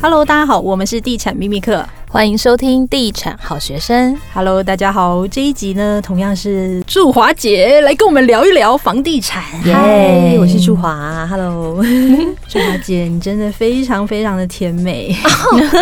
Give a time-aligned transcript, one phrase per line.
[0.00, 1.86] Hello，大家好，我们是地产秘密课。
[2.12, 4.14] 欢迎收听地产好学生。
[4.34, 9.42] Hello，大家好，这一集呢，同样是祝华姐来跟我们聊一聊房地产。
[9.64, 11.26] 嗨，我是祝华。
[11.26, 11.82] Hello，
[12.46, 15.16] 祝华姐，你真的非常非常的甜美，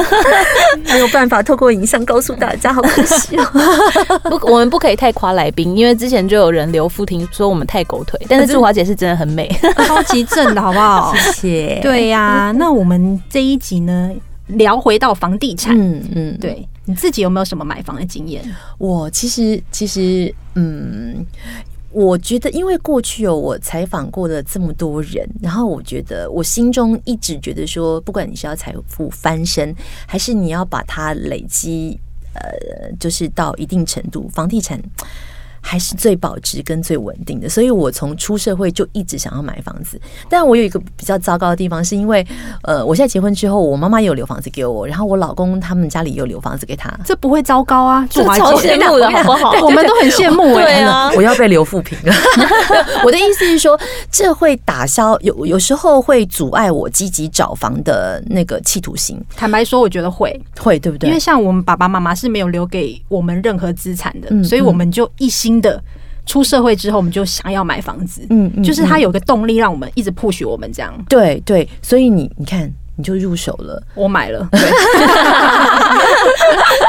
[0.86, 3.44] 没有办法透过影像告诉大家，好可惜哦。
[4.38, 9.50] 不，我们不可以太夸来宾，因为之前就有人留负评说我们太狗腿，但是祝华姐是真的很美，
[9.84, 11.12] 超级正的好不好？
[11.12, 11.80] 谢谢。
[11.82, 14.12] 对呀、啊，那我们这一集呢？
[14.56, 18.42] 聊回到房地产，嗯嗯，对，你自己有没有什么买房的经验？
[18.78, 21.24] 我其实其实，嗯，
[21.92, 29.74] 我觉得，因为过去有我采访过的这么多人，然后我觉得我心中一直觉得说，不管你是要财富翻身，
[30.06, 31.98] 还是你要把它累积，
[32.34, 34.80] 呃，就是到一定程度，房地产。
[35.60, 40.00] 还是最保值跟最稳定的，所以我从出社会就一直想要买房子。
[40.28, 42.26] 但我有一个比较糟糕的地方，是因为
[42.62, 46.90] 呃，我现在结婚之后，我妈妈也有留房子给我，然后我老公他们家里也有留房子给他。
[47.04, 49.52] 这不会糟糕啊，这超羡慕的好不好？
[49.62, 50.54] 我们都很羡慕。
[50.54, 52.14] 对啊，我要被留富平了。
[53.04, 53.78] 我的意思是说，
[54.10, 59.22] 这会打消有有时候会阻碍我积极找房的那个企图心。
[59.36, 61.08] 坦白说，我觉得会会对不对？
[61.08, 65.49] 因为像我们爸爸妈妈是没有留给我们任何资产的，嗯、所以我们就一心。
[65.50, 65.82] 新的
[66.26, 70.94] 出社会之后，我们就想要买房子，嗯，嗯，就是他有个动力让我们一直 push 我们这样。
[71.08, 74.60] 对对，所以你你看，你就入手了，我买了， 对，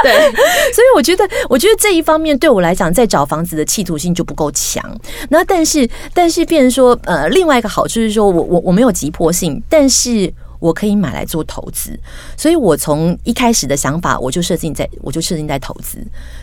[0.03, 0.31] 对，
[0.71, 4.83] 所以我觉得，我觉得这一方面对我来讲，在找房子的企图性就不够强。
[5.29, 10.31] 那但是，但是，变成说，呃，另外一个好处是说我我我没有急迫性，但是。
[10.61, 11.99] 我可以买来做投资，
[12.37, 15.97] 所以我从一开始的想法，我就设定在，我就设定在投资。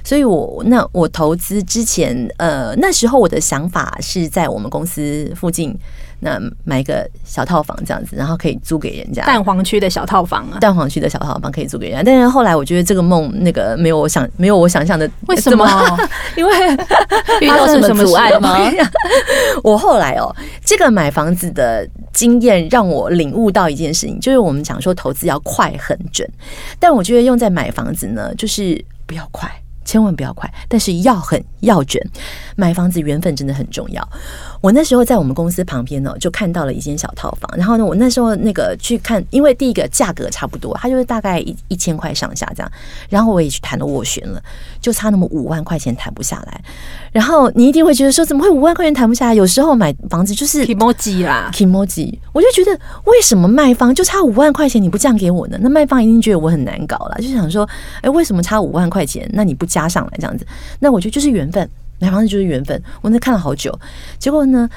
[0.04, 5.74] 所以我那我投资之前，呃，那时候我的想法是在我们公司附近。
[6.20, 9.24] 那买一个小套房这样子，然后可以租给人家。
[9.24, 12.02] 蛋黄区的小套房啊，蛋黄区的小套房可以租给人家。
[12.04, 15.08] 但是后来我觉得这个梦那个没有我想没有我想象的。
[15.26, 15.66] 为什么？
[16.36, 16.52] 因为
[17.40, 18.56] 遇到什么阻碍吗？
[19.62, 20.34] 我后来哦，
[20.64, 26.28] 这个买房子的经验让我领悟到一件事情，就是我们讲说投资要快很准，
[26.78, 29.50] 但我觉得用在买房子呢，就是不要快，
[29.84, 32.02] 千万不要快，但是要很要准。
[32.56, 34.08] 买房子缘分真的很重要。
[34.60, 37.50] 我那时候在我们公司旁边呢，就看到了一间小套房。
[37.56, 42.72] 然后呢，我那时候那个去看，因为第一个价格差不多，它就是大概一一千块上下这样。
[43.08, 44.42] 然后我也去谈了斡旋了，
[44.80, 46.60] 就差那么五万块钱谈不下来。
[47.12, 49.34] 然后你一定会觉得说，怎么会五万块钱谈不下来？
[49.34, 52.18] 有时候买房子就是 kimoji 啦，kimoji。
[52.32, 55.58] 我就觉得为什么卖方就差五万块钱你不降给我呢？
[55.60, 57.68] 那卖方一定觉得我很难搞了，就想说，
[58.02, 59.28] 哎，为什么差五万块钱？
[59.32, 60.46] 那你不加上来这样子？
[60.80, 61.68] 那我觉得就是缘分。
[61.98, 63.78] 买房子就是缘分，我那看了好久，
[64.18, 64.68] 结果呢？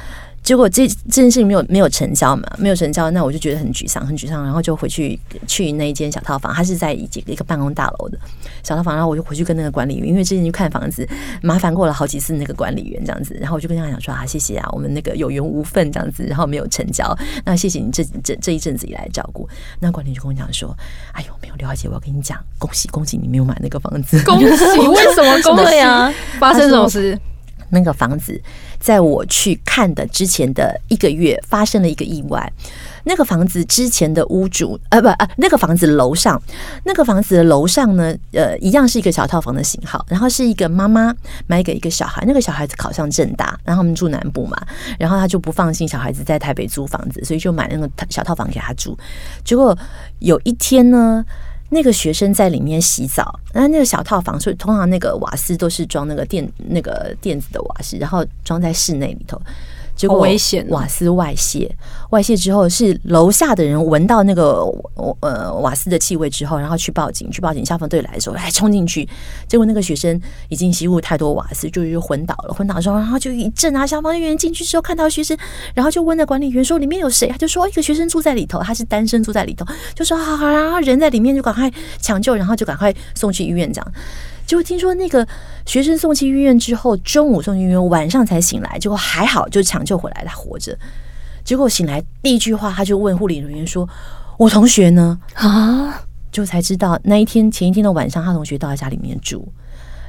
[0.52, 5.18] 结果这这件事情没有没有成交嘛，没有成交，那我就觉得很沮丧，很沮丧，然后就回去
[5.48, 8.20] 去那一间小套房，它是在一一个办公大楼的
[8.62, 11.08] 小套房，然后我就回去跟那个管理员，因为之前去看房子
[11.42, 19.48] 麻烦过了好几次那个管理员这样子，然后我就跟他讲说啊，谢谢啊，我们那个有缘无分这样子，然后没有成交，那谢谢你这 这这一阵子以来照顾。
[19.80, 20.76] 那管理员就跟我讲说，
[21.14, 24.46] 哎呦，没有刘小姐，我要跟你讲，恭喜恭喜，你没有买那个房子，恭喜，
[24.86, 26.14] 为什么恭喜啊？
[26.42, 27.18] 发生什么事？
[27.72, 28.40] 那个房子，
[28.80, 32.54] 在我去看的之前的一个月，发生了一个意外。
[33.04, 36.40] 那个房子之前的屋主，呃，不，呃，那个房子楼上，
[36.84, 40.06] 那个房子的楼上呢，呃，一样是一个小套房的型号。
[40.08, 41.12] 然后是一个妈妈
[41.48, 44.62] 买给一个小孩，那个小孩子考上政大，然后他们住南部嘛，
[45.00, 48.96] 然后他就不放心小孩子在台北租房子，所以就买那个小套房给他住。
[49.44, 49.76] 结果
[50.20, 51.26] 有一天呢。
[51.74, 59.42] 那个学生在里面洗澡，那那个小套房，所以通常那个瓦斯都是装那个电那个电子的瓦斯，然后装在室内里头。
[60.02, 61.72] 结果危险，瓦斯外泄，
[62.10, 64.64] 外泄之后是楼下的人闻到那个
[65.20, 69.08] 呃瓦斯的气味之后，然后去报警，去报警，消防队来的时候哎冲进去，
[69.48, 70.20] 结果那个学生
[70.50, 75.38] 已经吸入太多瓦斯，就是昏倒了，昏倒的时候，然后就一阵啊，消防员进去之后看到学生，
[75.76, 79.64] 然后就问那管理员说里面有谁，他就说一个学生住在里头，他是单身住在里头，
[79.94, 83.94] 就说好好，然后人在里面就赶快抢救，然后就赶快送去医院这样。
[84.52, 85.26] 结果听说那个
[85.66, 88.78] 学生送去医院之后，中午送去医院，晚上才醒来。
[88.78, 90.78] 结果还好，就抢救回来，他活着。
[91.46, 93.88] 结果醒来第一句话，他就问护理人员说
[94.38, 96.04] ：“我同学呢？”啊，
[96.34, 99.48] 就才知道那一天前一天的晚上，他同学到他家里面住。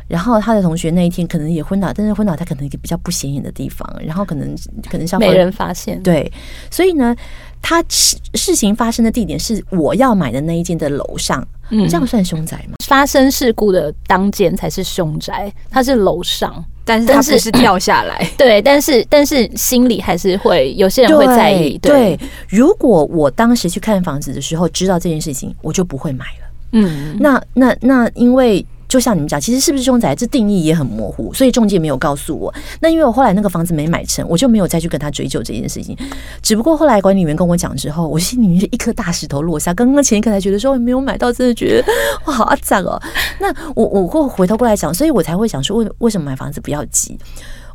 [0.08, 4.52] 然后他的同学那一天可能也昏倒，但是昏倒他可能一个比较不显眼的地方，然后可能
[4.90, 6.02] 可能像没人发现。
[6.02, 6.30] 对，
[6.68, 7.14] 所以呢，
[7.62, 11.46] 他事事情发生的地点是我要买的那一间的楼上。
[11.70, 12.76] 嗯，这样算凶宅吗？
[12.84, 16.62] 发生事故的当间才是凶宅，它是楼上。
[16.84, 21.78] 但是它不是跳下来， 对，但是但是心里还是会有些人会在意。
[21.78, 26.46] 对，对，如果我当时去看房子的时候知道这件事情，我就不会买了。
[26.72, 28.66] 嗯，那那那因为。
[28.92, 32.52] 就像你们讲，其实是不是凶宅，这定义也很模糊，所以中介没有告诉我。
[32.78, 35.96] 那因为我后来那个房子没买成，我就没有再去跟他追究这件事情。
[36.42, 39.72] 只不过后来管理员跟我讲之后，我心里面是一颗大石头落下。
[39.72, 41.90] 刚刚前一刻才觉得说没有买到，真的觉得
[42.26, 43.00] 哇好阿杂哦。
[43.40, 47.18] 那我我会回头过来讲，所以我才会想说，为为什么买房子不要急？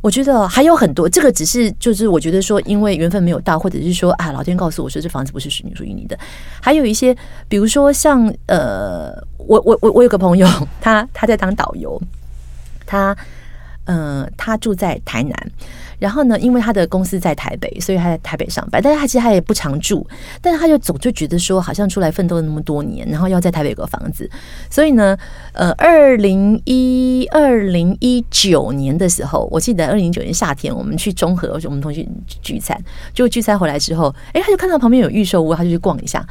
[0.00, 6.18] 我觉得还有很多，这个只是就是我觉得说，因为缘分没有到，或者是说啊，老天告诉我说这房子不是属于属于你的。
[6.60, 7.16] 还有一些，
[7.48, 10.48] 比如说像呃，我我我我有个朋友，
[10.80, 12.00] 他他在当导游，
[12.86, 13.16] 他
[13.84, 15.34] 嗯、呃，他住在台南。
[15.98, 18.80] 然后呢，因为他的公司在台北，所以他在台北上班。
[18.82, 20.06] 但是他其实他也不常住，
[20.40, 24.30] 但是他就总就觉得说，好像出来奋斗了那么多年，然后要在台北有个房子。
[24.70, 25.16] 所以呢，
[25.52, 32.06] 呃，二零一二零一九年的时候，我记得二零一九年夏天，我们去中和，我们同学
[32.42, 32.78] 聚餐，
[33.12, 36.24] 就聚餐回来之后，哎，他就看到旁边有预售屋，他就去逛一下。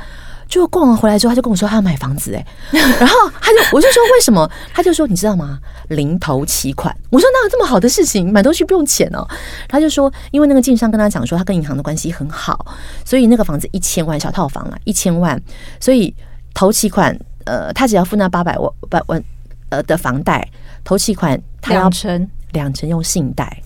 [0.48, 4.50] 就逛完回来之后，他就跟我说他要买房子哎， 然后他就我就说为什么？
[4.74, 5.60] 他就说你知道吗？
[5.90, 6.96] 零头起款。
[7.10, 8.32] 我说哪有这么好的事情？
[8.32, 9.28] 买东西不用钱哦。
[9.68, 12.66] 他就说因为那个建商跟他讲说他跟银行的关系很好，
[13.06, 15.40] 所以那个房子一千万小套房啊，一千万，
[15.80, 16.14] 所以
[16.54, 19.24] 头期款呃他只要付那八百万百万
[19.70, 20.48] 呃的房贷，
[20.84, 23.62] 头期款他要两成两成用信贷。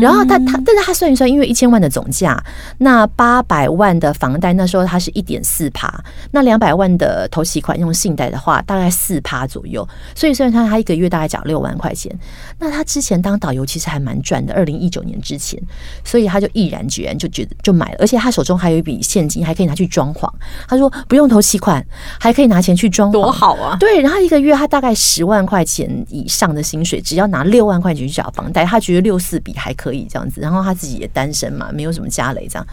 [0.00, 2.40] 然后他他，但是他算一算，因为一千万的总价，
[2.78, 5.92] 那八百万的房贷，那时候他是一点四趴，
[6.30, 9.86] 那两百万的头期款用信贷的话，大概四趴左右。
[10.14, 12.16] 所以虽然他他一个月大概缴六万块钱，
[12.60, 14.54] 那他之前当导游其实还蛮赚的。
[14.54, 15.60] 二零一九年之前，
[16.04, 20.30] 所以他就毅然决然就觉得就买了，而且他手中还有一笔现金，还可以拿去装潢。
[20.68, 21.84] 他说不用头期款，
[22.20, 23.76] 还可以拿钱去装潢，多好啊！
[23.80, 29.71] 对，然后一个月他大概十万块钱以上的薪水，只要拿六万块钱去缴房贷，他觉得六四比还。
[29.74, 32.66] 可以这样子，然后他自己也单身嘛，没有什么家累这样。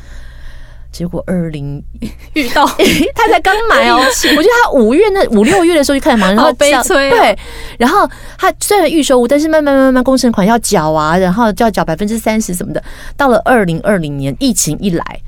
[0.92, 1.82] 结果二零
[2.34, 2.66] 遇到
[3.14, 7.10] 他才刚买哦， 我觉得他五月那五六月的时候就开始忙，然后悲催。
[7.12, 7.38] 对，
[7.78, 12.84] 然后他虽然预售屋，但是慢慢慢慢工程款要缴啊，然后就要缴百分之三十什么的。
[13.16, 15.22] 到了二零二零年疫情一来，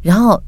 [0.00, 0.42] 然后。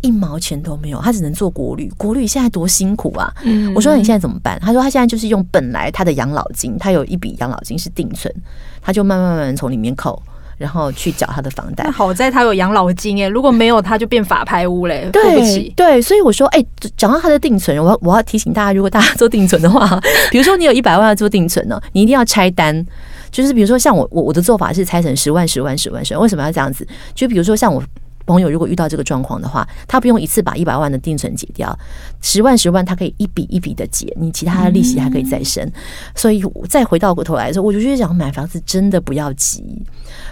[0.00, 1.90] 一毛钱都没有，他只能做国旅。
[1.96, 3.32] 国旅现在多辛苦啊！
[3.44, 4.58] 嗯，我说你现在怎么办？
[4.60, 8.32] 他说他现在就是用本来他的养老金，他有一笔养老金是定存，
[8.80, 10.22] 他就慢慢慢慢从里面扣，
[10.56, 11.90] 然后去缴他的房贷。
[11.90, 15.08] 好在他有养老金哎，如果没有他就变法拍屋嘞。
[15.12, 16.64] 对不起，对，所以我说哎，
[16.96, 22.86] 讲到他的定存，我要我要提醒大家，如果大家做定存的话， 比如说你有一百万要做定存呢，你一定要拆单。
[23.30, 26.86] 就是比如说像我我我的做法是拆成十万十万十万十万，为什么要这样子？
[27.14, 27.82] 就比如说像我。
[28.28, 31.76] 朋友如果遇到这个状况的话，他不用一次把一百万的定存解掉，
[32.20, 35.68] 十万十万他可以一笔一笔的解，你其他的利息还可以再生。
[36.14, 39.82] 所以再回到过头来说，我就觉得想买房子真的不要急，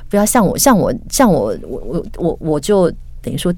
[0.08, 2.93] 不要像我像我像我我我我我就。
[3.26, 3.52] 等于说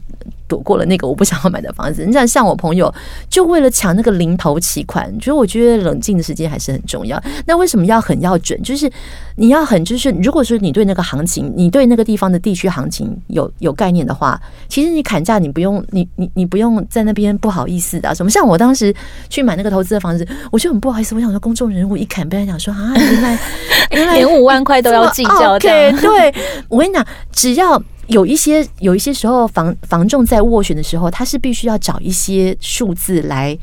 [0.46, 2.06] 躲过了那个我不想要买的房子。
[2.06, 2.92] 你想像我朋友，
[3.28, 7.22] 就为了抢那个零头期款，所以我觉得冷静的时间还是很重要。
[7.44, 8.60] 那为什么要很要准？
[8.62, 8.90] 就是
[9.36, 18.30] 你要很就是，如果说你对那个行情，你对那个地方的地区行情有有概念的话，其实你砍价你不用你你你不用在那边不好意思的、啊、什么。
[18.30, 18.94] 像我当时
[19.28, 23.38] 去买那个投资的房子，我就很不好意思，我想说公众人物一砍，被人讲说啊，原来
[23.92, 25.68] 原来连五万块都要计较的。
[25.68, 26.34] Okay, 对，
[26.70, 27.82] 我跟你讲，只要。
[28.08, 33.56] 有一些有一些时候房房仲在斡旋的时候，他是必须要找一些数字来。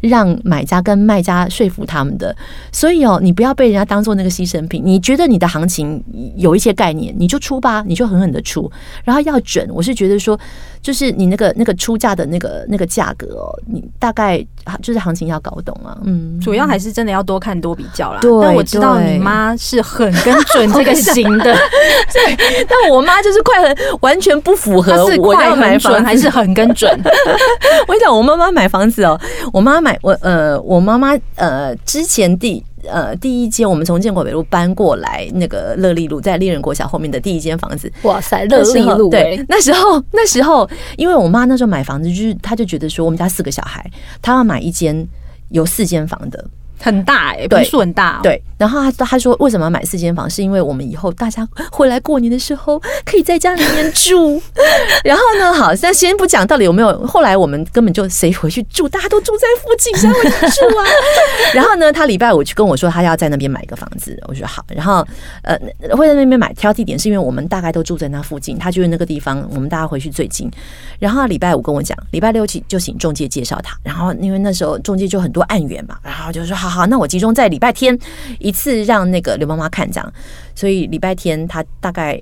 [0.00, 2.34] 让买家跟卖家说服他们的，
[2.72, 4.82] 所以哦，你不要被人家当做那个牺牲品。
[4.84, 6.02] 你觉得你的行情
[6.36, 8.70] 有一些概念，你就出吧，你就狠狠的出，
[9.04, 9.68] 然后要准。
[9.72, 10.38] 我是觉得说，
[10.80, 14.44] 就是你那个那个出价的那个那个价格哦，你大概
[14.82, 15.98] 就是行情要搞懂啊。
[16.04, 18.20] 嗯，主要还是真的要多看多比较啦。
[18.20, 21.44] 对，但我知道你妈是很跟准这个型的，
[22.12, 22.64] 对。
[22.66, 26.90] 但我妈就是快很，完全不符合我要买房还是很跟准。
[27.86, 29.20] 我跟你讲，我妈妈买房子哦，
[29.52, 29.98] 我妈妈。
[30.02, 37.92] 我呃，我妈妈呃，之前第呃第一间，我们从建国北路搬过来，那个乐利路在丽人国小后面的第一间房子。
[38.02, 43.84] 哇塞，乐利路对，那时候那时候，因为我妈那时候买房子，就是她就觉得说，我们家四个小孩，
[44.22, 45.06] 她要买一间
[45.50, 46.44] 有四间房的。
[46.80, 48.22] 很大哎、欸，坪数很大、喔。
[48.22, 50.28] 对，然后他他说为什么要买四间房？
[50.28, 54.40] 是因为我们以后大家回来过年的时候可以在家里面住。
[55.04, 57.06] 然后呢，好，那先不讲到底有没有。
[57.06, 60.84] 后来我们根本就谁回去住，大家都住在附近，谁回去住啊？
[61.54, 64.64] 然后呢，他礼拜五就跟我说他要在那边买一个房子，我说好。
[64.68, 65.06] 然后
[65.42, 65.58] 呃，
[65.96, 70.50] 会在那边买挑地点，是因为我们大概都住在那附近，他就是那个地方我们大家回去最近。
[70.98, 73.76] 然后礼拜五跟我讲，礼拜六请就请中介介绍他。
[73.82, 76.69] 然后因为那时候中介就很多案源嘛，然后就说好。
[76.70, 77.98] 好，那我集中在礼拜天
[78.38, 80.12] 一次让那个刘妈妈看这样。
[80.54, 82.18] 所以礼拜天她大概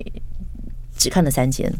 [0.97, 1.71] 只看了三间。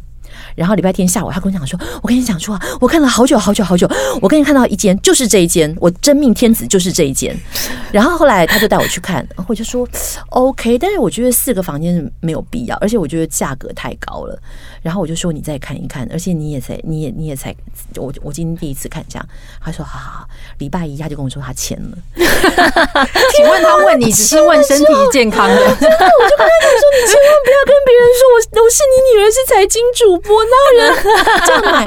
[0.55, 3.89] 然后礼拜天下午，他跟我讲说：“我跟你讲说啊，我看了好久好久好久，
[4.21, 7.35] 我跟你看到一间就是这一间，我真命天子就是这一间。
[7.91, 9.87] ”然后后来他就带我去看，我就说
[10.29, 14.39] ：“OK。”但是我觉得四个房间没有必要，而且我觉得价格太高了。
[14.81, 17.53] 然后我就说：“你再看一看，而且你也才，你也你也才，
[17.95, 19.27] 我我今天第一次看这样。”
[19.61, 20.27] 他说：“好好好。”
[20.59, 21.97] 礼拜一他就跟我说他签了。
[22.15, 25.65] 请问他问你只是问身体健康真的？
[25.65, 31.85] 我就跟他讲说：“你千万不要跟别人说我我是你女儿，是财经主播。”我闹人这样买？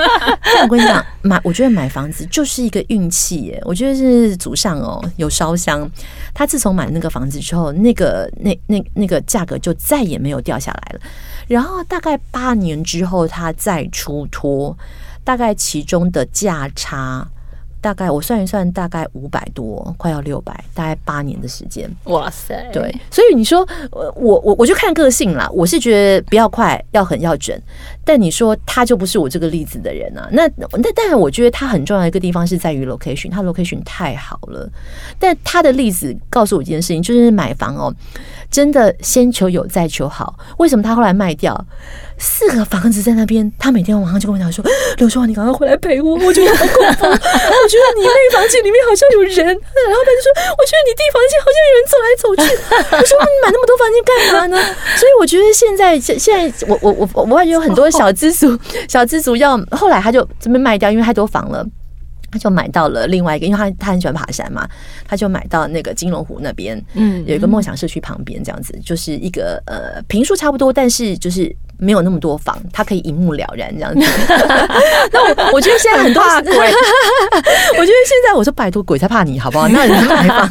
[0.62, 3.62] 我跟你讲，买我觉得买房子就是一个运气耶。
[3.64, 5.88] 我觉得是祖上哦有烧香。
[6.34, 11.00] 他自从买那个房子之后，那个那那那个价格就再也没有掉下来了。
[11.46, 14.76] 然后大概八年之后，他再出脱，
[15.22, 17.26] 大概其中的价差。
[17.82, 21.90] 大概我算一算，大概五百多，快要六百，大概八年的时间。
[22.04, 22.70] 哇塞！
[22.72, 25.50] 对，所以你说，我我我就看个性啦。
[25.52, 27.60] 我是觉得不要快，要狠，要准。
[28.04, 30.28] 但你说他就不是我这个例子的人啊。
[30.30, 34.70] 那那当然，我觉得他很重要的一个地方是在于 location，他 location 太好了。
[35.18, 37.92] 但他的例子告诉我一件事情，就是买房哦，
[38.48, 40.38] 真的先求有，再求好。
[40.58, 41.52] 为什么他后来卖掉？
[42.22, 44.64] 四个房子在那边，他每天晚上就跟我讲说
[44.96, 49.34] ：“刘叔，你赶快回来陪我，我觉得好恐怖， 我觉得你那房间里面好像有人。
[49.42, 52.46] ”然后他就说：“我觉得你弟房间好像有人走来走去。
[53.02, 54.56] ”我说：“你买那么多房间干嘛呢？”
[54.96, 58.56] 所以我觉得现在现在我我我我感觉有很多小资族
[58.88, 61.66] 小资族要后来他就这边卖掉，因为太多房了。
[62.30, 64.66] 他就买到了另外一个，因为他他很喜欢爬山嘛，
[65.06, 71.54] 他就买到那个金龙湖那边，嗯，有一个梦想社区旁边，这样子就是一个呃平数差不多，但是就是。
[71.82, 74.00] 没有那么多房，他可以一目了然这样子。
[75.12, 79.66] 那我我觉得现在很多，很 鬼我觉得现在我说拜托鬼才怕你好不好？
[79.72, 80.48] 那人买房，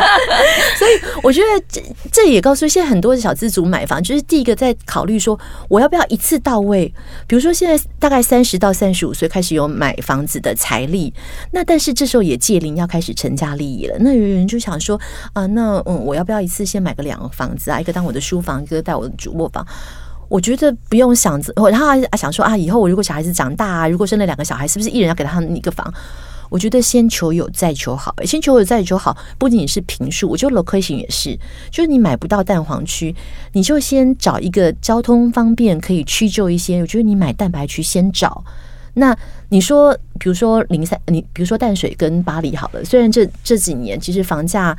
[0.77, 0.91] 所以
[1.23, 6.93] 我觉得这这也告诉现在很多的小资族买房，就是第一个在考虑说我要不要一次到位。
[7.27, 11.13] 比如说现在大概三十到三十五岁开始有买房子的财力，
[11.51, 13.95] 那但是这时候也借龄要开始成家立业了。
[13.99, 14.99] 那有人就想说
[15.31, 17.79] 啊，那嗯，我要不要一次先买个两个房子啊？
[17.79, 19.65] 一个当我的书房，一个当我的主卧房。
[20.31, 25.93] 我觉得不用想着，然后啊想说啊，以后我如果小孩子长大啊，如果生了两个小孩，是不是一人要给他一个房？
[26.49, 31.37] 我觉得先求有再求好，先求有再求好，不仅仅是平数，我觉得 location 也是，
[31.69, 33.13] 就是你买不到蛋黄区，
[33.51, 36.79] 你就先找一个交通方便，可以屈就一些。
[36.79, 38.41] 我觉得你买蛋白区先找。
[38.93, 39.13] 那
[39.49, 44.77] 你说，比如说零三，你比如说淡水跟巴黎好了，虽然这这几年其实房价。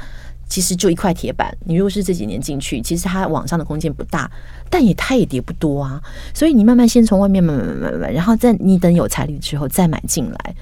[0.53, 4.31] 其实就一块铁板，你如果是这几年进去，其实它网上的空间不大，
[4.69, 5.99] 但也它也跌不多啊。
[6.35, 10.55] 所以你慢慢先从外面买买买买买，然后再你等有财力之后再买进来。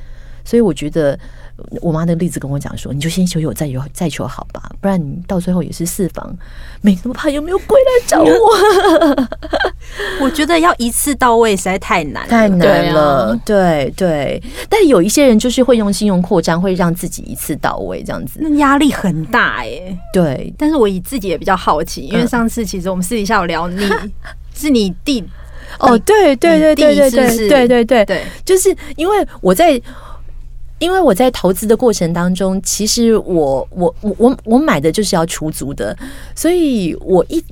[0.45, 1.19] 所以我觉得。
[1.83, 6.35] 我妈的例子跟我讲说，你就先求有，再有再求好吧，不然你到最后也是四房，
[6.81, 9.29] 没那么怕有没有鬼来找我。
[10.25, 13.39] 我觉得要一次到位实在太难，太难了。
[13.45, 19.99] 对对，但有一些人就是会用信用扩张，会让自己一次到位这样子，那压力很大哎、欸。
[20.15, 23.87] 对，但是我以自己也比较好奇，因为上次其实我们私底下有聊，你
[24.57, 25.23] 是你弟
[25.79, 29.79] 哦，对对对对对对对对对对，就是因为我在。
[30.81, 35.97] 因为我在投资的过程当中，其实我我我我我买的就是要出租的，
[36.35, 37.45] 所以我一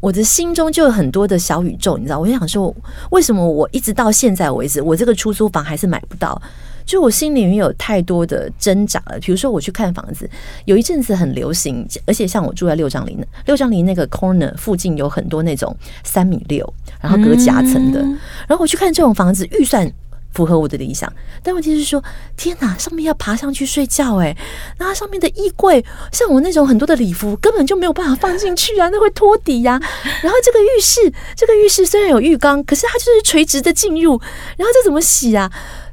[0.00, 2.74] 我的心中就有很多的小宇宙，你知道，我就想说，
[3.10, 6.40] 为什么我一直到现在为止，我这个出租房还是买不到？
[6.86, 9.18] 就我心里面有太多的挣扎了。
[9.18, 10.28] 比如说我去看房子，
[10.66, 18.00] 有一阵子很流行，而且像我住在六张犁，六张犁那个 corner 附近有很多那种三米六，然后隔夹层的，
[18.46, 19.90] 然后我去看这种房子，预算。
[20.34, 21.10] 符合我的理想，
[21.42, 22.02] 但问题是说，
[22.36, 24.36] 天哪，上面要爬上去睡觉哎，
[24.78, 29.80] 那上面的衣柜，像我那种很多的礼服，根本就没有办法放进去啊，那会拖底呀。
[30.22, 34.20] 然后这个浴室，这个浴室虽然有浴缸，可是它就是垂直的进入，
[34.56, 35.50] 然后这怎么洗啊？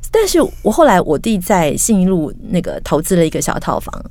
[0.09, 4.03] 但是我后来我弟在信义路那个投资了一个小套房。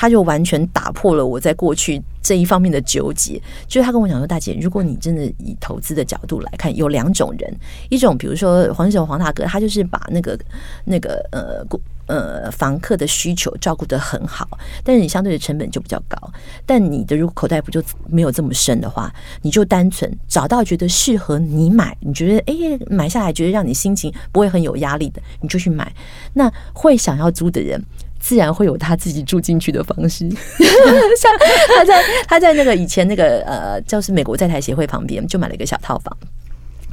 [0.00, 7.52] 他就完全打破了我在过去这一方面的纠结，就是他跟我讲说：“大姐，如果你真的以投资的角度来看，有两种人，
[7.88, 10.38] 一种比如说黄总黄大哥，他就是把那个
[10.84, 11.66] 那个呃
[12.06, 14.46] 呃房客的需求照顾得很好，
[14.84, 16.16] 但是你相对的成本就比较高。
[16.64, 19.12] 但你的如果口袋不就没有这么深的话，
[19.42, 25.92] 你就单纯找到觉得适合你买，你觉得哎买下来觉得让你心情不会很有压力的，你就去买。
[26.34, 27.82] 那会想要租的人。”
[28.20, 30.28] 自然会有他自己住进去的方式，
[31.18, 31.30] 像
[31.76, 36.16] 他在他在那个以前那个呃，就是美国在台协会旁边就买了一个小套房，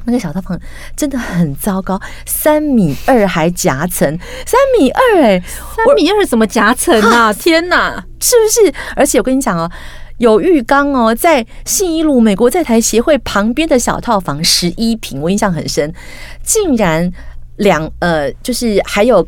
[0.04, 0.58] 那个小套房
[0.96, 4.08] 真的很糟糕，三米二还夹层，
[4.46, 5.42] 三米二哎，
[5.76, 7.32] 三米二怎么夹层啊？
[7.32, 8.04] 天哪！
[8.20, 8.74] 是不是？
[8.94, 9.70] 而且我跟你讲哦，
[10.18, 15.92] 有浴缸哦，在信义路美国在台协会旁边的小套房十一平，我印象很深，
[16.42, 17.12] 竟然
[17.56, 19.26] 两呃，就是还有。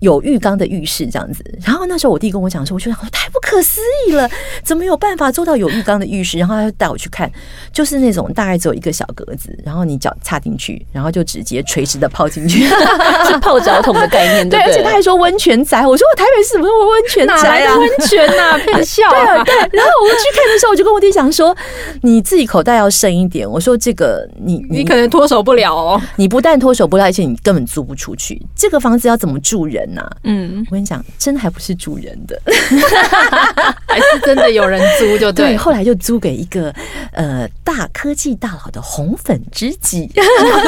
[0.00, 4.28] 有浴缸的浴室这样子，然后那时候我弟跟我讲说，我觉得太不可思议了，
[4.64, 6.38] 怎么有办法做到有浴缸的浴室？
[6.38, 7.30] 然后他就带我去看，
[7.72, 12.64] 就是那种大概只有一个小格子，然后你脚插进去，然后就直接垂直的泡进去，
[13.26, 14.48] 是泡脚桶的概念。
[14.48, 17.76] 对，而且他还说温泉宅，我说我台北市怎么有温泉宅啊？
[17.76, 19.08] 温泉呐，骗笑。
[19.10, 19.54] 对啊，对。
[19.72, 21.54] 然后我们去看的时候，我就跟我弟讲说，
[22.02, 23.48] 你自己口袋要深一点。
[23.48, 28.40] 我说这个你你可能脱手不了哦，你不但脱手不了，而且你根本租不出去。
[28.56, 30.08] 这个房子要怎么住人呢？
[30.24, 32.40] 嗯，我跟你讲，真的还不是主人的，
[33.86, 35.50] 还是真的有人租就对。
[35.50, 36.74] 对，后来就租给一个
[37.12, 40.10] 呃大科技大佬的红粉知己，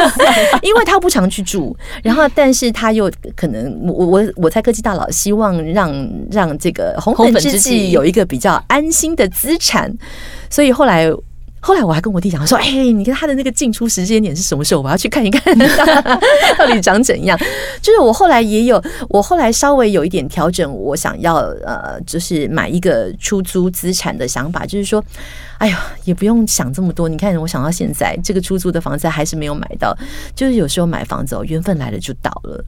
[0.62, 9.92] 因为他不常去住，然后但是他又可能我我我猜科技大佬希望让让这个红粉知己有一个比较安心的资产，
[10.50, 11.10] 所以后来。
[11.64, 14.82] 后来我还跟我弟讲说：“哎，你看他的那个进出时间点是什么时候？
[14.82, 15.56] 我要去看一看，
[16.58, 17.38] 到底长怎样。
[17.80, 25.02] ”就是我后来也有，我后来稍微有一点调整，我想要呃，就是买一个出租资产的想法，就是说，
[25.58, 27.08] 哎呀，也不用想这么多。
[27.08, 29.96] 你看，我想到现在这个出租的房子还是没有买到，
[30.34, 32.64] 就是有时候买房子哦，缘分来了就到了。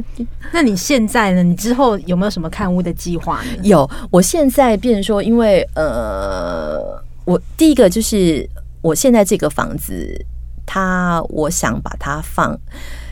[0.50, 1.42] 那你现在呢？
[1.42, 3.60] 你之后有没有什么看屋的计划呢？
[3.62, 6.98] 有，我现在变成说，因为呃。
[7.24, 8.48] 我第一个就是
[8.80, 10.24] 我现在这个房子，
[10.66, 12.58] 它我想把它放。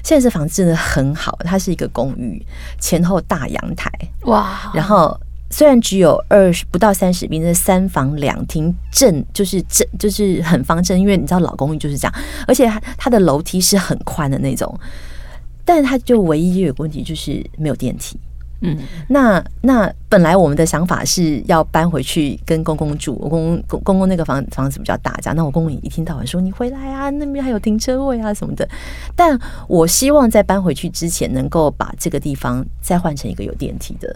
[0.03, 2.45] 现在这房子真的很好，它是一个公寓，
[2.79, 3.91] 前后大阳台
[4.23, 4.73] 哇。
[4.75, 5.15] 然后
[5.51, 12.15] 虽然只有二十不到三十平，的三房两厅，正就是正就是很方正，因为你知道老公寓就是这样，
[12.47, 14.75] 而且它它的楼梯是很宽的那种，
[15.65, 18.19] 但是它就唯一有个问题就是没有电梯。
[18.63, 18.77] 嗯，
[19.09, 25.37] 那那本来我们的想法是要搬回去跟公公住，我公公公公那个房房子比较大，这样。
[25.37, 28.69] 那我公公也一天到晚说你回来啊，那边还有停车位啊什么的。
[29.17, 34.15] 但我希望在搬回去之前，能够把这个地方再换成一个有电梯的，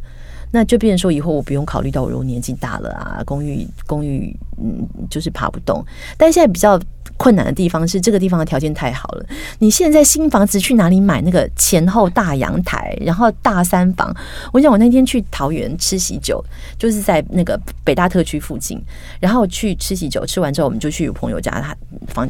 [0.55, 5.85] 那就变成说以后我不用考虑到我如果年纪大了啊，公寓公寓嗯就是爬不动。
[6.17, 6.81] 但现在比较。
[7.17, 9.25] 困难的地方是这个地方的条件太好了。
[9.61, 14.13] 你现在新房子去哪里买那个前后大阳台，然后大三房？
[14.53, 16.45] 我讲我那天去桃园吃喜酒，
[16.77, 18.83] 就是在那个北大特区附近，
[19.21, 21.77] 然后去吃喜酒，吃完之后我们就去朋友家，他
[22.09, 22.29] 房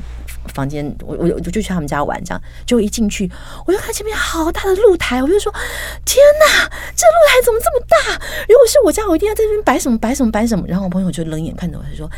[0.52, 3.30] 房间，我我我就去他们家玩，这样就一进去，
[3.66, 5.50] 我就看前面好大的露台，我就说
[6.04, 8.13] 天哪，这露台怎么这么大？
[8.48, 10.64] 如果是我家，我一定要在这边摆什么摆什么摆什么。
[10.66, 12.10] 然后我朋友就冷眼看着我，他说。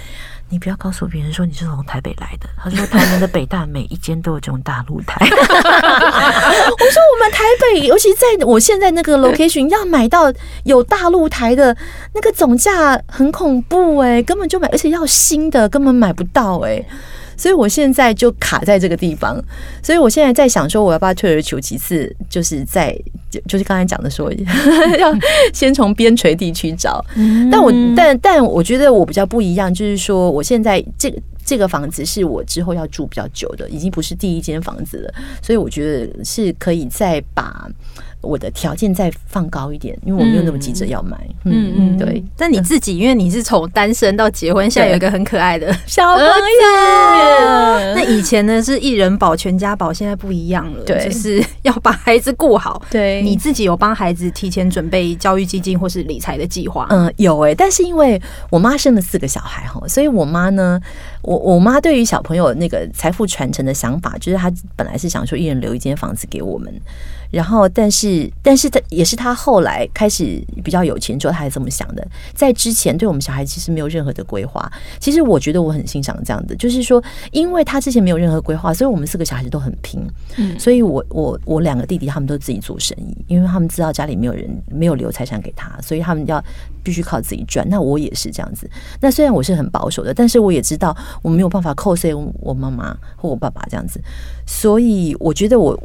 [0.49, 2.49] 你不要告诉别人说你是从台北来的。
[2.57, 5.17] 他说台南的北大每一间都有这种大露台。
[5.27, 10.33] 我说我们台北，尤其在我现在那个 location，要买到
[10.63, 11.77] 有大露台的
[12.15, 16.81] 那个总价很恐怖哎，根本就买，而且要新的根本买不到哎。
[17.37, 19.43] 所以我现在就卡在这个地方，
[19.83, 22.97] 所以我现在在想说，我要不要退而求其次，就是在
[23.31, 24.33] 就就是刚才讲的说，
[24.99, 25.15] 要
[25.53, 27.05] 先从边陲地区找。
[27.51, 37.69] 但我但但我觉得我比较不一样，就是说我现在这个这个房子是我之后要住比较久的，已经不是第一间房子了，所以我觉得是可以再把。
[38.27, 41.17] 我的条件再放高一点，因为我没有那么急着要买。
[41.45, 42.23] 嗯嗯，对。
[42.37, 46.31] 但你自己，因为你是从单身到结婚，现在有一个很可爱的小朋友。
[47.95, 52.83] 那以前呢是一人保全家保，现在不一样了，对，就是要把孩子顾好。
[52.91, 56.87] 对，你自己有帮孩子提前准备教育基金或是理财的计划？
[56.91, 57.55] 嗯，有哎、欸。
[57.55, 60.81] 但是因为我妈生了四个小孩哈，所以我妈呢，
[61.23, 66.73] 我我妈对于小朋友那个财富传承的想法，就是她本来是想说一人留一间房子给我们。
[67.31, 72.07] 然后，但是，但是他也是他后来开始比较有钱之后，他还这么想的。
[72.35, 74.71] 在之前，对我们小孩其实没有任何的规划。
[75.01, 80.01] 其实我觉得我很欣赏这样的，就是说，因为他之前没有任何规划，所以我们四个小孩子都很拼。
[80.37, 86.43] 嗯，所以我我我两个弟弟他们都自己做生意，因为他们知道家里没有人没有留财产给他，所以他们要
[86.83, 87.69] 必须靠自己赚。
[87.69, 88.69] 那我也是这样子。
[89.01, 94.01] 那虽然我是很保守的，但是我也知道我没有办法扣税我妈妈或我爸爸这样子。
[94.47, 95.79] 所以我觉得我。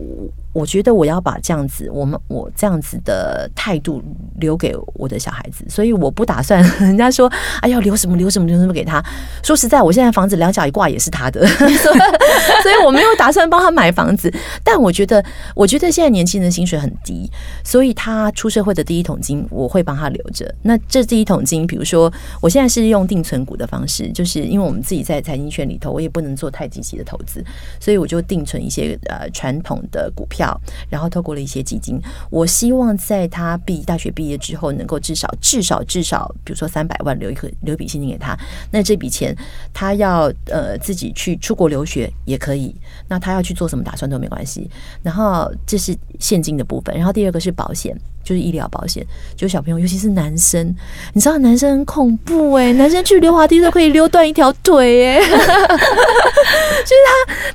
[0.53, 4.03] 我觉得我要把这样子，我们我这样子的态度
[4.39, 9.03] 留给我的小孩子，所以我不打算人家说，哎呀，留什么留什么留什么给他。
[9.43, 14.33] 说实在，我现在房子两脚一挂也是他的， 所以我没有打算帮他买房子。
[14.63, 15.23] 但我觉得，
[15.55, 17.29] 我觉得现在年轻人薪水很低，
[17.63, 20.53] 所以他出社会的第一桶金我会帮他留着。
[20.63, 22.11] 那这第一桶金，比如说
[22.41, 27.43] 我现在是用定存股的方式，就是因为我们自己在财经圈里头，我也不能做太积极的投资，
[27.79, 30.40] 所以我就定存一些呃传统的股票，
[30.89, 31.99] 然后透过了一些基金。
[32.29, 38.37] 我希望在他毕大学毕业之后，能够至少至少至少，比如说三百万留一个留笔现金给他。
[38.71, 39.35] 那这笔钱
[39.73, 42.75] 他要呃自己去出国留学也可以，
[43.07, 44.69] 那他要去做什么打算都没关系。
[45.03, 47.95] 然后这是现金的部分，然后第二个是保险。
[48.23, 49.05] 就是医疗保险，
[49.35, 50.75] 就小朋友，尤其是男生，
[51.13, 57.01] 你知道男生很恐怖哎、欸，男生去溜滑梯都可以溜断一条腿哎、欸， 就是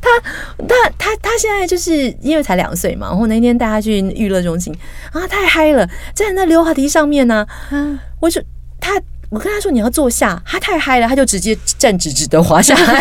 [0.01, 4.75] 他他他他他现在就是因为才两岁嘛，然后那天带他去娱乐中心
[5.13, 8.43] 啊，太嗨了，在那溜滑梯上面呢、啊，我就
[8.81, 9.01] 他
[9.31, 13.01] 我跟他说你要坐下，他太嗨了，他就直接站直直的滑下来，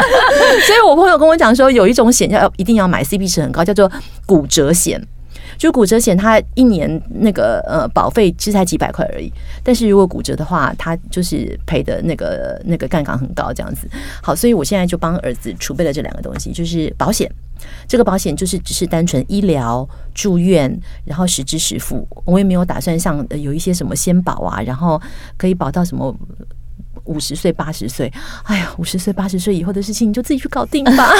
[0.66, 3.90] 所以我朋友跟我讲说，有一种险要一定要买，CP 值很高，叫做
[4.24, 5.02] 骨折险。
[5.56, 13.88] 就骨折险，它一年那个呃保费其实才几百块而已，但是如果骨折的话，它就是赔的那个那个杠杆很高这样子。
[14.22, 17.30] 好，所以我现在就帮儿子储备了这两个东西，就是保险。
[17.88, 20.70] 这个保险就是只是单纯医疗住院，
[21.04, 25.00] 然后实支实付，我也没有打算像有一些什么先保啊，然后
[25.36, 26.14] 可以保到什么。
[27.06, 28.12] 五十岁、八十岁，
[28.44, 31.10] 哎呀，五十岁、八十岁以后的事情，你就自己去搞定吧。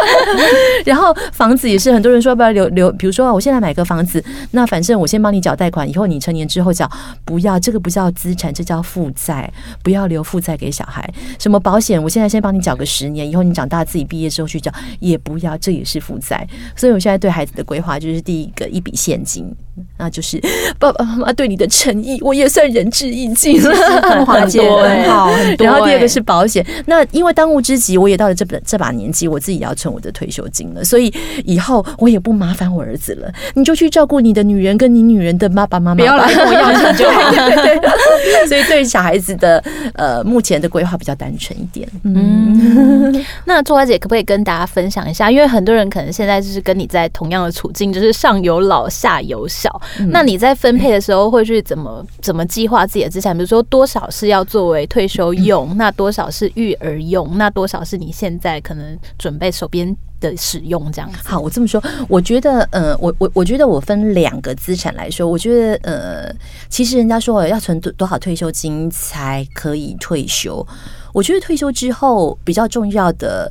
[0.84, 6.90] 然后房子也是很多人说要不要留留，比如说我现在买个房子，那反正我先帮你缴贷款，以后你成年之后缴，
[7.24, 9.52] 不要这个不叫资产，这叫负债，
[9.82, 11.08] 不要留负债给小孩。
[11.38, 16.46] 什么保险，我现在先帮你缴个十年，以后你长大自己毕业之后去缴，也不要，这也是负债。
[16.76, 19.50] 所以我现在对孩子的规划就是第一个一笔现金，
[19.98, 20.40] 那就是
[20.78, 24.60] 爸爸妈妈对你的诚意，我也算仁至义尽了，华姐。
[25.08, 26.64] 好 很多，然后第二个是保险。
[26.86, 31.12] 那因为当务之急，我也到了这本这把年纪，我自己要存我的退休金了，所以
[31.44, 33.32] 以后我也不麻烦我儿子了。
[33.54, 37.30] 你就去照顾你的女人跟你女人的爸爸妈妈，不要来跟 我要钱就好。
[37.30, 39.62] 对，所以对小孩子的
[39.94, 41.88] 呃目前的规划比较单纯一点。
[42.04, 45.30] 嗯，那周华姐可不可以跟大家分享一下？
[45.30, 49.68] 因为很多人可能现在就是跟你在同样的处境，就是上有老下有小。
[50.10, 53.36] 那你在分配的时候会去怎么怎么计划自己的资产？
[53.36, 61.18] 比如说多少是要作为退休用，那多少是育儿用，那多少是你现在可能准备手边的使用这样子。
[61.24, 66.32] 好，我这么说，我觉得，呃，我我我觉得我分两个资产来说，我觉得，呃，
[66.68, 70.64] 其实人家说要存多多少退休金才可以退休，
[71.12, 73.50] 我觉得退休之后比较重要的。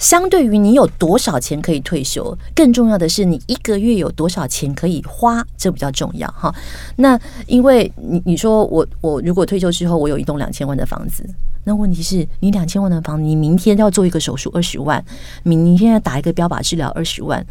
[0.00, 6.52] 相对于你有多少钱可以退休，更重要的是你一个月有多少钱可以花，这比较重要哈。
[6.96, 11.22] 那因为你你说我我如果退休之后我有一栋两千万的房子，
[11.64, 15.04] 那问题是你两千万的房子，你明天要做一个手术二十万，
[15.42, 17.44] 明天要打一个标靶治疗二十万，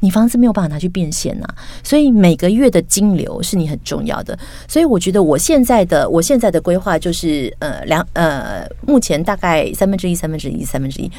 [0.00, 1.46] 你房子没有办法拿去变现呐。
[1.84, 4.38] 所以每个月的金流是你很重要的。
[4.66, 11.12] 所以我觉得我现在的我现在的规划就是呃两呃目前大概三分之一三分之一三分之一。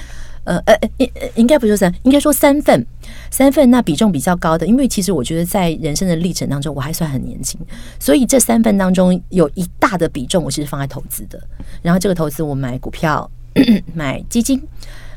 [0.43, 2.83] 呃呃，应应该不是三，应该说三份，
[3.29, 7.59] 三份那比重比较高的，因为其实我觉得在人生的历程当中，我还算很年轻，
[7.99, 11.39] 所以这三份当中有一大的比重我是放在投资的。
[11.83, 13.29] 然后这个投资我买股票、
[13.93, 14.59] 买基金、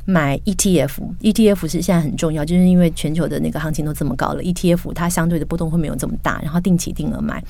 [0.04, 6.38] 买 ETF，ETF 是现在很重要，就是因为全球的那个行情都这么高了，ETF 它相对的波动会没有这么大。
[6.42, 7.42] 然后定期定额买，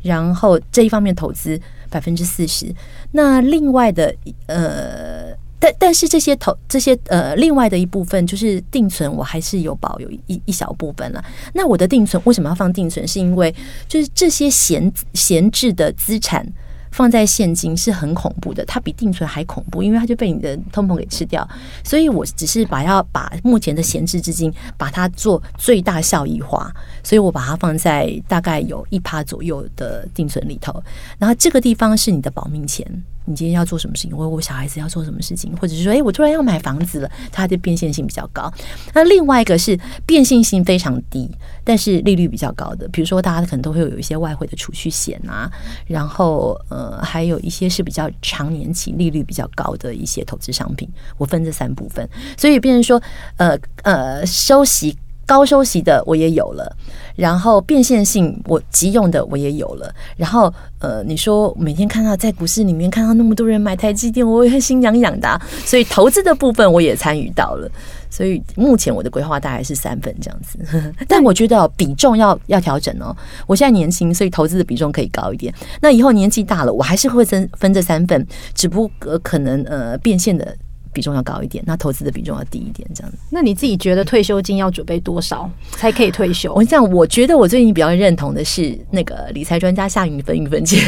[0.00, 1.60] 然后这一方面投资
[1.90, 2.72] 百分之四十，
[3.10, 4.14] 那另外的
[4.46, 5.34] 呃。
[5.66, 11.24] 但但是这些投这些呃，另外的一部分就是定存，我还是有保有一一小部分了。
[11.54, 13.06] 那我的定存为什么要放定存？
[13.06, 13.52] 是因为
[13.88, 16.46] 就是这些闲闲置的资产
[16.92, 21.46] 放在现金是很恐怖的，它比定存还恐怖，因为它就被你的通膨给吃掉。
[21.82, 30.80] 所以我只是把要把目前的闲置资金把它做最大效益化，所以我把它放在大概有一趴左右的定存里头。
[31.18, 32.86] 然后这个地方是你的保命钱。
[33.26, 34.16] 你今天要做什么事情？
[34.16, 35.54] 我我小孩子要做什么事情？
[35.56, 38.50] 或者是说，哎，我突然要买房子了，它的变现性比较高。
[38.94, 41.28] 那另外一个是变现性非常低，
[41.64, 45.50] 但是利率比较高的，比如说大家可能都会有一些外汇的储蓄险啊，
[45.86, 50.88] 然后呃，还有一些是比较长年期利率比较高的一些投资商品。
[51.18, 52.08] 我分这三部分，
[52.38, 53.02] 所以变成说，
[53.36, 54.96] 呃呃，收息。
[55.26, 56.74] 高收息的我也有了，
[57.16, 67.68] 然后变现性我急用的我也有了，然后呃，你说每天看到在股市里面看到那么多人买台积电，我也会心痒痒的， 所以投资的部分我也参与到了，
[68.08, 70.58] 所以目前我的规划大概是三份这样子，
[71.08, 73.14] 但我觉得比重要要调整哦。
[73.48, 75.52] 我现在年轻，所以投资的比重可以高一点。
[75.80, 80.56] 那以后年纪大了，我还是会分分这三份，只不过可能呃变现的。
[80.96, 83.18] 比重要高一点，那投资的比重要低一点，这样子。
[83.28, 86.54] 那你自己觉得退休金要准备多少才可以退休？
[86.54, 90.78] 我这样，我觉得我最近比较认同的是那个理财专家夏云芬云芬姐，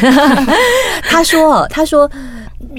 [1.07, 2.09] 他说，他说，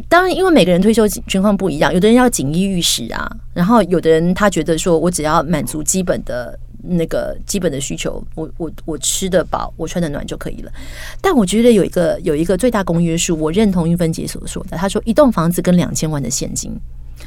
[0.08, 6.58] 当然，因为每个人退休情况不一样，有的人要锦衣玉食啊，然后有的人他觉得说我只要满足基本的。
[6.82, 10.72] 那个基本的需求，我我我吃得饱，我穿得暖就可以了。
[11.20, 14.78] 但我觉得有一个有一个最大公约数，我认同玉芬姐所说的。
[14.78, 16.74] 她说，一栋房子跟两千万的现金，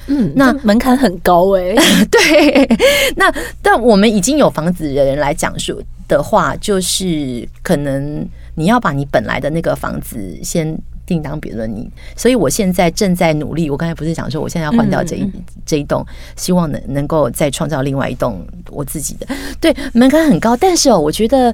[0.08, 1.76] 嗯，那门槛很高哎、欸。
[2.12, 2.68] 对，
[3.16, 10.78] 那但我们已经有房子的人来讲述的话，就是可能你要把你本来的那个房子先。
[11.08, 13.70] 另当别论，你，所以我现在正在努力。
[13.70, 15.32] 我刚才不是讲说，我现在要换掉这一
[15.66, 16.06] 这一栋，
[16.38, 19.28] 希望能能够再创造另外一栋我自己的。
[19.60, 21.54] 对，门槛很高，但是哦，我觉得，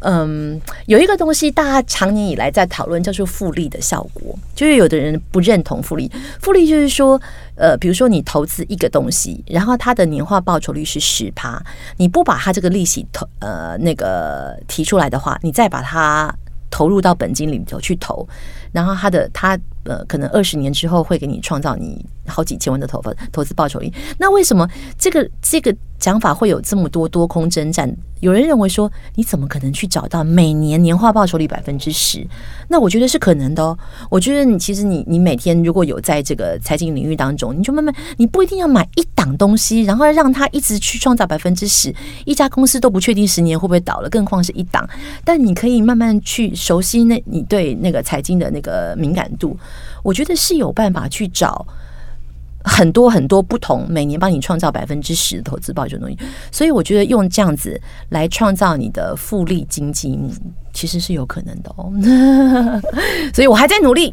[0.00, 4.36] 嗯，有一个东西大家长年以来在讨论，叫做复利的效果。
[4.54, 7.20] 就是有的人不认同复利，复利就是说，
[7.56, 11.62] 呃，比如说你投资一个东西，然后它的年化报酬率是十趴，
[11.98, 16.34] 你不把它这个利息投呃那个提出来的话，你再把它。
[16.68, 18.28] 投入到本金里头去投，
[18.76, 23.90] 然后他的他呃，可能二十年之后会给你创造你好几千万的投投资报酬率。
[24.18, 27.90] 那为什么这个这个讲法会有这么多多空征战？
[28.20, 32.26] 有人认为说，你怎么可能去找到每年年化报酬率百分之十？
[32.68, 33.78] 那我觉得是可能的哦。
[34.10, 41.94] 我觉得你其实你你每天如果有在这个财经领域当中，你就慢慢，你不一定要买一档东西，然后让它一直去创造百分之十。
[42.24, 44.88] 一家公司都不确定十年会不会倒了，更况是一档。
[45.22, 49.56] 但你可以慢慢去熟悉那你对那个财经的那个个敏感度，
[50.02, 51.64] 我觉得是有办法去找。
[52.68, 56.18] 很多很多不同，每年帮你创造百分之十的投资报酬东西，
[56.50, 60.18] 所以我觉得用这样子来创造你的复利经济，
[60.72, 61.92] 其实是有可能的哦。
[63.32, 64.12] 所以我还在努力，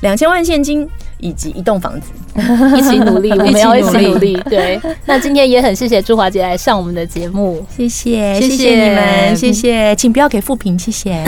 [0.00, 2.10] 两千万现金以及一栋房子，
[2.76, 4.34] 一起努力， 我们要一起努力。
[4.48, 8.70] 对，那今天也很谢谢朱华姐来上我们的节目，谢谢，谢谢。
[8.70, 11.22] 你们，谢谢，请不要给负评，谢谢，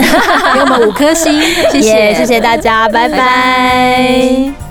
[0.53, 4.70] 给我们五颗星，谢谢，谢谢大家，拜拜。